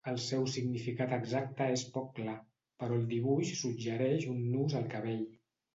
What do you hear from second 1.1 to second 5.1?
exacte és poc clar, però el dibuix suggereix un nus al